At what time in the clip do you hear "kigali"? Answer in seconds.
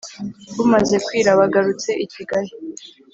2.13-2.51